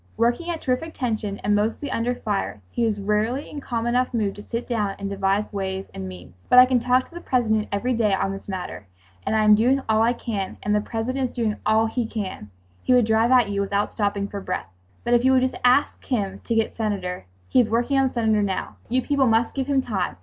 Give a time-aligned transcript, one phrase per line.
[0.17, 4.33] Working at terrific tension and mostly under fire, he was rarely in calm enough mood
[4.33, 6.47] to sit down and devise ways and means.
[6.49, 10.13] "But I talk to the President every day on this matter"—and—"I am doing all I
[10.13, 14.73] can"—and—"The President is doing all he can"—he would drive at you—without stopping for breath.
[15.03, 18.13] "But if you will just ask him to get Senator——" "He is working on the
[18.15, 18.77] Senator now.
[18.89, 20.15] You people must give him time.